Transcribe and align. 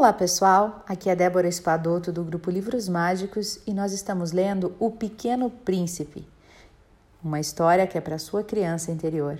Olá 0.00 0.14
pessoal, 0.14 0.82
aqui 0.88 1.10
é 1.10 1.14
Débora 1.14 1.46
Espadoto 1.46 2.10
do 2.10 2.24
grupo 2.24 2.50
Livros 2.50 2.88
Mágicos 2.88 3.60
e 3.66 3.74
nós 3.74 3.92
estamos 3.92 4.32
lendo 4.32 4.74
O 4.78 4.90
Pequeno 4.90 5.50
Príncipe, 5.50 6.26
uma 7.22 7.38
história 7.38 7.86
que 7.86 7.98
é 7.98 8.00
para 8.00 8.18
sua 8.18 8.42
criança 8.42 8.90
interior. 8.90 9.38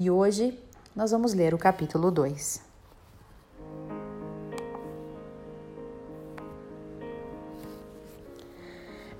E 0.00 0.10
hoje 0.10 0.58
nós 0.96 1.10
vamos 1.10 1.34
ler 1.34 1.52
o 1.52 1.58
capítulo 1.58 2.10
2. 2.10 2.62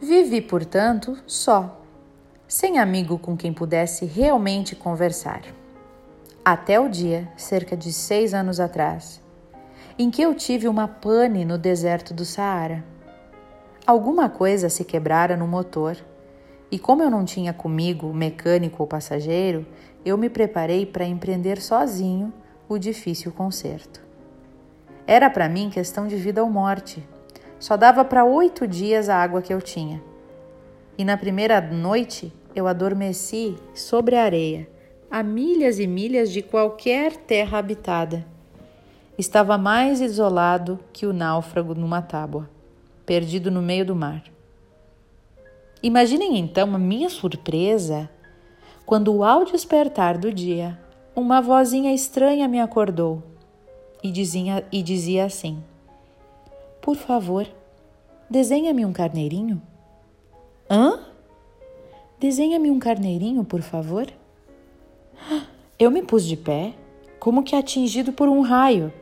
Vivi, 0.00 0.40
portanto, 0.40 1.18
só, 1.26 1.78
sem 2.48 2.78
amigo 2.78 3.18
com 3.18 3.36
quem 3.36 3.52
pudesse 3.52 4.06
realmente 4.06 4.74
conversar. 4.74 5.42
Até 6.42 6.80
o 6.80 6.88
dia, 6.88 7.30
cerca 7.36 7.76
de 7.76 7.92
seis 7.92 8.32
anos 8.32 8.58
atrás, 8.58 9.22
em 9.96 10.10
que 10.10 10.20
eu 10.20 10.34
tive 10.34 10.66
uma 10.66 10.88
pane 10.88 11.44
no 11.44 11.56
deserto 11.56 12.12
do 12.12 12.24
Saara. 12.24 12.84
Alguma 13.86 14.28
coisa 14.28 14.68
se 14.68 14.84
quebrara 14.84 15.36
no 15.36 15.46
motor, 15.46 15.96
e 16.68 16.78
como 16.80 17.02
eu 17.02 17.10
não 17.10 17.24
tinha 17.24 17.52
comigo 17.52 18.12
mecânico 18.12 18.82
ou 18.82 18.88
passageiro, 18.88 19.64
eu 20.04 20.18
me 20.18 20.28
preparei 20.28 20.84
para 20.84 21.04
empreender 21.04 21.62
sozinho 21.62 22.32
o 22.68 22.76
difícil 22.76 23.30
conserto. 23.30 24.02
Era 25.06 25.30
para 25.30 25.48
mim 25.48 25.70
questão 25.70 26.08
de 26.08 26.16
vida 26.16 26.42
ou 26.42 26.50
morte. 26.50 27.06
Só 27.60 27.76
dava 27.76 28.04
para 28.04 28.24
oito 28.24 28.66
dias 28.66 29.08
a 29.08 29.16
água 29.16 29.40
que 29.40 29.54
eu 29.54 29.62
tinha. 29.62 30.02
E 30.98 31.04
na 31.04 31.16
primeira 31.16 31.60
noite 31.60 32.32
eu 32.52 32.66
adormeci 32.66 33.54
sobre 33.72 34.16
a 34.16 34.24
areia, 34.24 34.68
a 35.08 35.22
milhas 35.22 35.78
e 35.78 35.86
milhas 35.86 36.32
de 36.32 36.42
qualquer 36.42 37.14
terra 37.16 37.58
habitada 37.58 38.33
estava 39.16 39.56
mais 39.56 40.00
isolado 40.00 40.78
que 40.92 41.06
o 41.06 41.12
náufrago 41.12 41.74
numa 41.74 42.02
tábua, 42.02 42.50
perdido 43.06 43.50
no 43.50 43.62
meio 43.62 43.86
do 43.86 43.94
mar. 43.94 44.22
Imaginem 45.82 46.38
então 46.38 46.74
a 46.74 46.78
minha 46.78 47.08
surpresa 47.08 48.10
quando, 48.86 49.22
ao 49.22 49.44
despertar 49.44 50.18
do 50.18 50.32
dia, 50.32 50.78
uma 51.14 51.40
vozinha 51.40 51.94
estranha 51.94 52.48
me 52.48 52.60
acordou 52.60 53.22
e 54.02 54.10
dizia, 54.10 54.66
e 54.72 54.82
dizia 54.82 55.24
assim: 55.24 55.62
Por 56.82 56.96
favor, 56.96 57.46
desenha-me 58.28 58.84
um 58.84 58.92
carneirinho. 58.92 59.62
Hã? 60.68 61.00
Desenha-me 62.18 62.70
um 62.70 62.78
carneirinho, 62.78 63.44
por 63.44 63.62
favor. 63.62 64.06
Eu 65.78 65.90
me 65.90 66.02
pus 66.02 66.24
de 66.24 66.36
pé, 66.36 66.74
como 67.18 67.42
que 67.42 67.56
atingido 67.56 68.12
por 68.12 68.28
um 68.28 68.40
raio 68.40 68.92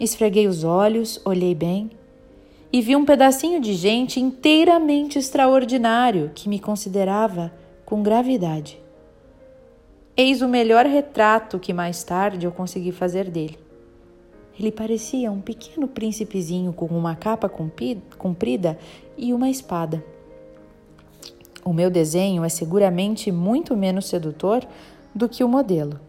Esfreguei 0.00 0.48
os 0.48 0.64
olhos, 0.64 1.20
olhei 1.26 1.54
bem 1.54 1.90
e 2.72 2.80
vi 2.80 2.96
um 2.96 3.04
pedacinho 3.04 3.60
de 3.60 3.74
gente 3.74 4.18
inteiramente 4.18 5.18
extraordinário 5.18 6.30
que 6.34 6.48
me 6.48 6.58
considerava 6.58 7.52
com 7.84 8.02
gravidade. 8.02 8.80
Eis 10.16 10.40
o 10.40 10.48
melhor 10.48 10.86
retrato 10.86 11.58
que 11.58 11.74
mais 11.74 12.02
tarde 12.02 12.46
eu 12.46 12.52
consegui 12.52 12.92
fazer 12.92 13.28
dele. 13.28 13.58
Ele 14.58 14.72
parecia 14.72 15.30
um 15.30 15.40
pequeno 15.40 15.86
príncipezinho 15.86 16.72
com 16.72 16.86
uma 16.86 17.14
capa 17.14 17.50
comprida 18.18 18.78
e 19.18 19.34
uma 19.34 19.50
espada. 19.50 20.02
O 21.62 21.74
meu 21.74 21.90
desenho 21.90 22.42
é 22.42 22.48
seguramente 22.48 23.30
muito 23.30 23.76
menos 23.76 24.06
sedutor 24.06 24.66
do 25.14 25.28
que 25.28 25.44
o 25.44 25.48
modelo. 25.48 26.00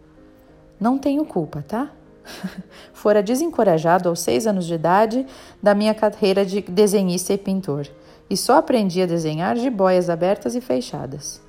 Não 0.80 0.96
tenho 0.96 1.26
culpa, 1.26 1.62
tá? 1.66 1.92
Fora 2.92 3.22
desencorajado 3.22 4.08
aos 4.08 4.20
seis 4.20 4.46
anos 4.46 4.66
de 4.66 4.74
idade 4.74 5.26
da 5.62 5.74
minha 5.74 5.94
carreira 5.94 6.44
de 6.44 6.60
desenhista 6.60 7.32
e 7.32 7.38
pintor, 7.38 7.88
e 8.28 8.36
só 8.36 8.56
aprendi 8.56 9.02
a 9.02 9.06
desenhar 9.06 9.56
de 9.56 9.68
boias 9.68 10.08
abertas 10.08 10.54
e 10.54 10.60
fechadas. 10.60 11.40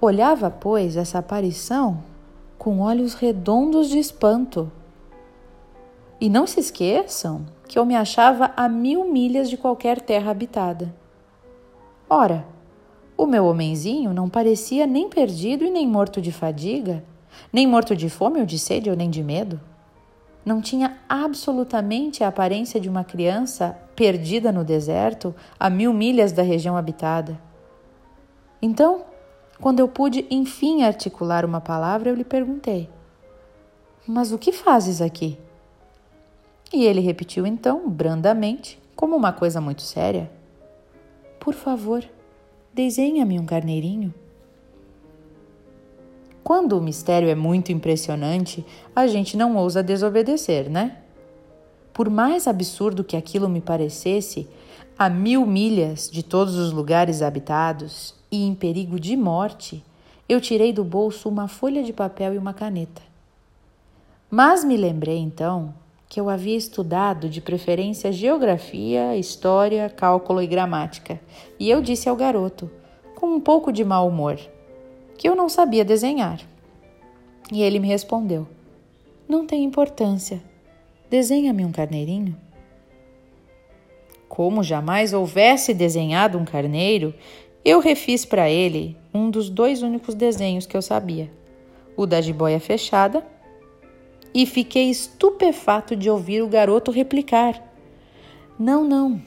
Olhava, 0.00 0.50
pois, 0.50 0.96
essa 0.96 1.18
aparição 1.18 2.02
com 2.58 2.80
olhos 2.80 3.14
redondos 3.14 3.88
de 3.88 3.98
espanto. 3.98 4.70
E 6.20 6.28
não 6.28 6.46
se 6.46 6.60
esqueçam 6.60 7.46
que 7.68 7.78
eu 7.78 7.84
me 7.84 7.94
achava 7.94 8.52
a 8.56 8.68
mil 8.68 9.10
milhas 9.10 9.48
de 9.48 9.56
qualquer 9.56 10.00
terra 10.00 10.30
habitada. 10.30 10.94
Ora, 12.08 12.46
o 13.16 13.26
meu 13.26 13.46
homenzinho 13.46 14.12
não 14.12 14.28
parecia 14.28 14.86
nem 14.86 15.08
perdido 15.08 15.64
e 15.64 15.70
nem 15.70 15.86
morto 15.86 16.20
de 16.20 16.30
fadiga 16.30 17.02
nem 17.52 17.66
morto 17.66 17.96
de 17.96 18.08
fome 18.08 18.40
ou 18.40 18.46
de 18.46 18.58
sede 18.58 18.90
ou 18.90 18.96
nem 18.96 19.10
de 19.10 19.22
medo. 19.22 19.60
Não 20.44 20.60
tinha 20.60 20.98
absolutamente 21.08 22.22
a 22.22 22.28
aparência 22.28 22.80
de 22.80 22.88
uma 22.88 23.02
criança 23.02 23.76
perdida 23.96 24.52
no 24.52 24.62
deserto, 24.62 25.34
a 25.58 25.68
mil 25.68 25.92
milhas 25.92 26.30
da 26.30 26.42
região 26.42 26.76
habitada. 26.76 27.40
Então, 28.62 29.04
quando 29.60 29.80
eu 29.80 29.88
pude 29.88 30.26
enfim 30.30 30.82
articular 30.82 31.44
uma 31.44 31.60
palavra, 31.60 32.10
eu 32.10 32.14
lhe 32.14 32.24
perguntei: 32.24 32.88
Mas 34.06 34.32
o 34.32 34.38
que 34.38 34.52
fazes 34.52 35.00
aqui? 35.00 35.38
E 36.72 36.84
ele 36.84 37.00
repetiu 37.00 37.46
então, 37.46 37.88
brandamente, 37.88 38.78
como 38.94 39.16
uma 39.16 39.32
coisa 39.32 39.60
muito 39.60 39.82
séria: 39.82 40.30
Por 41.40 41.54
favor, 41.54 42.04
desenha-me 42.72 43.38
um 43.38 43.46
carneirinho. 43.46 44.12
Quando 46.46 46.78
o 46.78 46.80
mistério 46.80 47.28
é 47.28 47.34
muito 47.34 47.72
impressionante, 47.72 48.64
a 48.94 49.08
gente 49.08 49.36
não 49.36 49.56
ousa 49.56 49.82
desobedecer, 49.82 50.70
né? 50.70 50.98
Por 51.92 52.08
mais 52.08 52.46
absurdo 52.46 53.02
que 53.02 53.16
aquilo 53.16 53.48
me 53.48 53.60
parecesse, 53.60 54.48
a 54.96 55.10
mil 55.10 55.44
milhas 55.44 56.08
de 56.08 56.22
todos 56.22 56.54
os 56.54 56.70
lugares 56.70 57.20
habitados 57.20 58.14
e 58.30 58.46
em 58.46 58.54
perigo 58.54 59.00
de 59.00 59.16
morte, 59.16 59.82
eu 60.28 60.40
tirei 60.40 60.72
do 60.72 60.84
bolso 60.84 61.28
uma 61.28 61.48
folha 61.48 61.82
de 61.82 61.92
papel 61.92 62.34
e 62.34 62.38
uma 62.38 62.54
caneta. 62.54 63.02
Mas 64.30 64.62
me 64.62 64.76
lembrei 64.76 65.18
então 65.18 65.74
que 66.08 66.20
eu 66.20 66.30
havia 66.30 66.56
estudado 66.56 67.28
de 67.28 67.40
preferência 67.40 68.12
geografia, 68.12 69.16
história, 69.16 69.90
cálculo 69.90 70.40
e 70.40 70.46
gramática, 70.46 71.18
e 71.58 71.68
eu 71.68 71.82
disse 71.82 72.08
ao 72.08 72.14
garoto, 72.14 72.70
com 73.16 73.34
um 73.34 73.40
pouco 73.40 73.72
de 73.72 73.84
mau 73.84 74.06
humor: 74.06 74.38
que 75.16 75.28
eu 75.28 75.34
não 75.34 75.48
sabia 75.48 75.84
desenhar. 75.84 76.40
E 77.52 77.62
ele 77.62 77.78
me 77.78 77.88
respondeu: 77.88 78.46
Não 79.28 79.46
tem 79.46 79.64
importância. 79.64 80.42
Desenha-me 81.08 81.64
um 81.64 81.72
carneirinho. 81.72 82.36
Como 84.28 84.62
jamais 84.62 85.12
houvesse 85.12 85.72
desenhado 85.72 86.36
um 86.36 86.44
carneiro, 86.44 87.14
eu 87.64 87.80
refiz 87.80 88.24
para 88.24 88.50
ele 88.50 88.96
um 89.14 89.30
dos 89.30 89.48
dois 89.48 89.82
únicos 89.82 90.14
desenhos 90.14 90.66
que 90.66 90.76
eu 90.76 90.82
sabia: 90.82 91.30
o 91.96 92.06
da 92.06 92.20
jiboia 92.20 92.60
fechada, 92.60 93.24
e 94.34 94.44
fiquei 94.44 94.90
estupefato 94.90 95.96
de 95.96 96.10
ouvir 96.10 96.42
o 96.42 96.48
garoto 96.48 96.90
replicar: 96.90 97.62
Não, 98.58 98.84
não, 98.84 99.22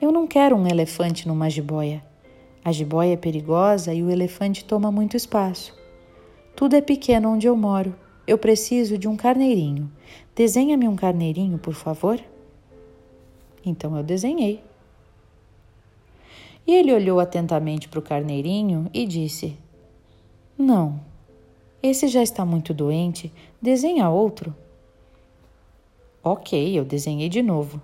eu 0.00 0.12
não 0.12 0.26
quero 0.26 0.54
um 0.54 0.66
elefante 0.66 1.26
numa 1.26 1.50
jiboia. 1.50 2.04
A 2.64 2.72
jiboia 2.72 3.12
é 3.12 3.16
perigosa 3.16 3.92
e 3.92 4.02
o 4.02 4.10
elefante 4.10 4.64
toma 4.64 4.90
muito 4.90 5.16
espaço. 5.16 5.76
Tudo 6.56 6.74
é 6.74 6.80
pequeno 6.80 7.30
onde 7.30 7.46
eu 7.46 7.54
moro. 7.54 7.94
Eu 8.26 8.38
preciso 8.38 8.96
de 8.96 9.06
um 9.06 9.16
carneirinho. 9.16 9.92
Desenha-me 10.34 10.88
um 10.88 10.96
carneirinho, 10.96 11.58
por 11.58 11.74
favor. 11.74 12.18
Então 13.66 13.94
eu 13.96 14.02
desenhei. 14.02 14.64
E 16.66 16.74
ele 16.74 16.94
olhou 16.94 17.20
atentamente 17.20 17.86
para 17.86 17.98
o 17.98 18.02
carneirinho 18.02 18.88
e 18.94 19.04
disse: 19.04 19.58
Não, 20.56 20.98
esse 21.82 22.08
já 22.08 22.22
está 22.22 22.46
muito 22.46 22.72
doente. 22.72 23.30
Desenha 23.60 24.08
outro. 24.08 24.56
Ok, 26.22 26.78
eu 26.78 26.82
desenhei 26.86 27.28
de 27.28 27.42
novo. 27.42 27.82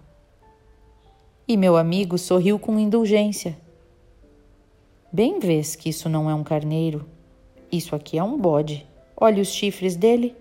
E 1.46 1.54
meu 1.54 1.76
amigo 1.76 2.16
sorriu 2.16 2.58
com 2.58 2.78
indulgência. 2.78 3.58
Bem 5.12 5.40
vês 5.40 5.74
que 5.74 5.88
isso 5.88 6.08
não 6.08 6.30
é 6.30 6.34
um 6.34 6.44
carneiro. 6.44 7.04
Isso 7.70 7.96
aqui 7.96 8.16
é 8.16 8.22
um 8.22 8.38
bode. 8.38 8.86
Olhe 9.16 9.40
os 9.40 9.48
chifres 9.48 9.96
dele. 9.96 10.36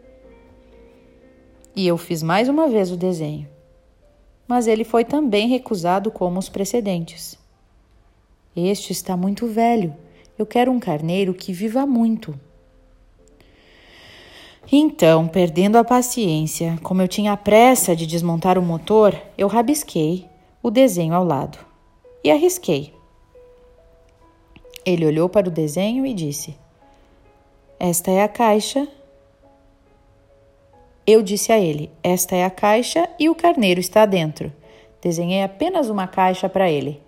E 1.75 1.87
eu 1.87 1.97
fiz 1.97 2.21
mais 2.21 2.47
uma 2.47 2.67
vez 2.67 2.91
o 2.91 2.97
desenho. 2.97 3.47
Mas 4.47 4.67
ele 4.67 4.83
foi 4.83 5.03
também 5.03 5.47
recusado 5.47 6.11
como 6.11 6.37
os 6.37 6.49
precedentes. 6.49 7.35
Este 8.55 8.91
está 8.91 9.17
muito 9.17 9.47
velho. 9.47 9.95
Eu 10.37 10.45
quero 10.45 10.71
um 10.71 10.79
carneiro 10.79 11.33
que 11.33 11.51
viva 11.51 11.85
muito. 11.87 12.39
Então, 14.71 15.27
perdendo 15.27 15.77
a 15.77 15.83
paciência, 15.83 16.77
como 16.83 17.01
eu 17.01 17.07
tinha 17.07 17.35
pressa 17.35 17.95
de 17.95 18.05
desmontar 18.05 18.55
o 18.55 18.61
motor, 18.61 19.19
eu 19.35 19.47
rabisquei 19.47 20.27
o 20.61 20.69
desenho 20.69 21.15
ao 21.15 21.23
lado 21.23 21.57
e 22.23 22.29
arrisquei. 22.29 22.98
Ele 24.85 25.05
olhou 25.05 25.29
para 25.29 25.47
o 25.47 25.51
desenho 25.51 26.05
e 26.05 26.13
disse: 26.13 26.55
Esta 27.79 28.11
é 28.11 28.23
a 28.23 28.27
caixa. 28.27 28.87
Eu 31.05 31.21
disse 31.21 31.51
a 31.51 31.59
ele: 31.59 31.91
Esta 32.03 32.35
é 32.35 32.45
a 32.45 32.49
caixa 32.49 33.09
e 33.19 33.29
o 33.29 33.35
carneiro 33.35 33.79
está 33.79 34.05
dentro. 34.05 34.51
Desenhei 35.01 35.43
apenas 35.43 35.89
uma 35.89 36.07
caixa 36.07 36.49
para 36.49 36.69
ele. 36.69 37.01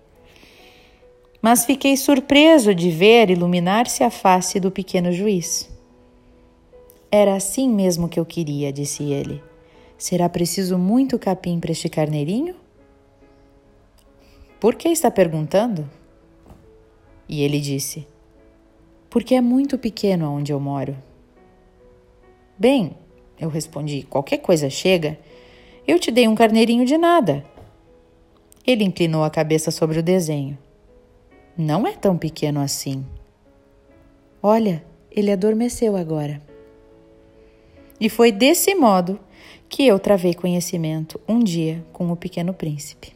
Mas 1.41 1.65
fiquei 1.65 1.97
surpreso 1.97 2.73
de 2.75 2.91
ver 2.91 3.29
iluminar-se 3.29 4.03
a 4.03 4.11
face 4.11 4.59
do 4.59 4.69
pequeno 4.69 5.11
juiz. 5.11 5.69
Era 7.11 7.35
assim 7.35 7.67
mesmo 7.67 8.07
que 8.07 8.19
eu 8.19 8.25
queria, 8.25 8.71
disse 8.71 9.03
ele. 9.03 9.43
Será 9.97 10.29
preciso 10.29 10.77
muito 10.77 11.19
capim 11.19 11.59
para 11.59 11.71
este 11.71 11.89
carneirinho? 11.89 12.55
Por 14.59 14.75
que 14.75 14.89
está 14.89 15.11
perguntando? 15.11 15.89
E 17.31 17.41
ele 17.41 17.61
disse: 17.61 18.05
Porque 19.09 19.33
é 19.33 19.39
muito 19.39 19.77
pequeno 19.77 20.29
onde 20.29 20.51
eu 20.51 20.59
moro. 20.59 20.97
Bem, 22.59 22.97
eu 23.39 23.47
respondi: 23.47 24.03
qualquer 24.03 24.39
coisa 24.39 24.69
chega. 24.69 25.17
Eu 25.87 25.97
te 25.97 26.11
dei 26.11 26.27
um 26.27 26.35
carneirinho 26.35 26.85
de 26.85 26.97
nada. 26.97 27.45
Ele 28.67 28.83
inclinou 28.83 29.23
a 29.23 29.29
cabeça 29.29 29.71
sobre 29.71 29.97
o 29.97 30.03
desenho. 30.03 30.57
Não 31.57 31.87
é 31.87 31.93
tão 31.93 32.17
pequeno 32.17 32.59
assim. 32.59 33.03
Olha, 34.43 34.83
ele 35.09 35.31
adormeceu 35.31 35.95
agora. 35.95 36.41
E 37.99 38.09
foi 38.09 38.31
desse 38.31 38.75
modo 38.75 39.19
que 39.69 39.87
eu 39.87 39.97
travei 39.97 40.33
conhecimento 40.33 41.19
um 41.27 41.39
dia 41.39 41.83
com 41.93 42.11
o 42.11 42.15
pequeno 42.15 42.53
príncipe, 42.53 43.13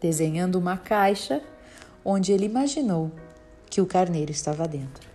desenhando 0.00 0.56
uma 0.56 0.76
caixa 0.76 1.42
onde 2.10 2.32
ele 2.32 2.46
imaginou 2.46 3.10
que 3.68 3.82
o 3.82 3.86
carneiro 3.86 4.32
estava 4.32 4.66
dentro. 4.66 5.07